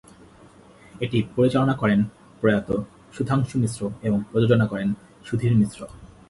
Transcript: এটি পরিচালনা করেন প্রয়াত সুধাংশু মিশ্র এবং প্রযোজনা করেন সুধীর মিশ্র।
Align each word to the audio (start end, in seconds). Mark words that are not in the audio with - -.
এটি 1.01 1.17
পরিচালনা 1.35 1.73
করেন 1.73 1.99
প্রয়াত 2.41 2.69
সুধাংশু 3.13 3.55
মিশ্র 3.59 3.81
এবং 4.03 4.19
প্রযোজনা 4.29 4.65
করেন 4.67 4.89
সুধীর 5.25 5.53
মিশ্র। 5.55 5.79